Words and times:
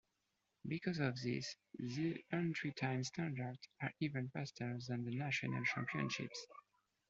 Because 0.67 0.97
of 0.97 1.21
this, 1.21 1.55
the 1.77 2.25
entry 2.31 2.71
time 2.71 3.03
standards 3.03 3.59
are 3.79 3.91
even 3.99 4.29
faster 4.29 4.75
than 4.87 5.03
the 5.05 5.13
National 5.15 5.63
Championships. 5.63 6.47